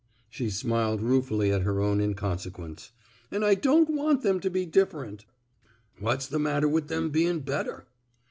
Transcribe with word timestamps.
She 0.31 0.49
smiled 0.49 0.99
ruefully 0.99 1.51
at 1.53 1.61
her 1.61 1.79
own 1.79 2.01
inconsequence. 2.01 2.91
'* 3.11 3.31
And 3.31 3.45
I 3.45 3.53
don't 3.53 3.87
want 3.87 4.23
them 4.23 4.39
to 4.39 4.49
be 4.49 4.65
different." 4.65 5.25
What's 5.99 6.25
the 6.25 6.39
matter 6.39 6.67
with 6.67 6.87
them 6.87 7.11
bein' 7.11 7.41
better? 7.41 7.85